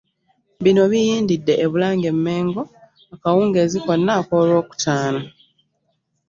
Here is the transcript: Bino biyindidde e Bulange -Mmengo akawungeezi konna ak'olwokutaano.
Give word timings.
Bino 0.63 0.83
biyindidde 0.91 1.53
e 1.63 1.65
Bulange 1.71 2.11
-Mmengo 2.13 2.61
akawungeezi 3.13 3.77
konna 3.85 4.11
ak'olwokutaano. 4.21 5.21